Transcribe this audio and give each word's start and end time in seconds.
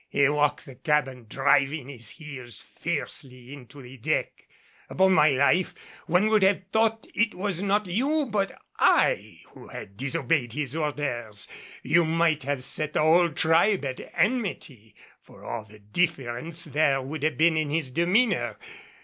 He 0.09 0.27
walked 0.27 0.65
the 0.65 0.73
cabin 0.73 1.27
driving 1.29 1.87
his 1.87 2.09
heels 2.09 2.59
fiercely 2.59 3.53
into 3.53 3.83
the 3.83 3.97
deck. 3.97 4.47
Upon 4.89 5.13
my 5.13 5.29
life, 5.29 5.75
one 6.07 6.25
would 6.29 6.41
have 6.41 6.63
thought 6.73 7.05
it 7.13 7.35
was 7.35 7.61
not 7.61 7.85
you 7.85 8.25
but 8.25 8.59
I 8.79 9.41
who 9.49 9.67
had 9.67 9.97
disobeyed 9.97 10.53
his 10.53 10.75
orders. 10.75 11.47
You 11.83 12.03
might 12.03 12.41
have 12.45 12.63
set 12.63 12.93
the 12.93 13.01
whole 13.01 13.29
tribe 13.31 13.85
at 13.85 14.09
enmity 14.15 14.95
for 15.21 15.43
all 15.45 15.65
the 15.65 15.77
difference 15.77 16.63
there 16.63 16.99
would 16.99 17.21
have 17.21 17.37
been 17.37 17.55
in 17.55 17.69
his 17.69 17.91
demeanor. 17.91 18.57